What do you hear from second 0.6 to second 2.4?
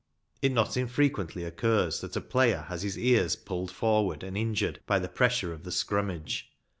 infrequently occurs that a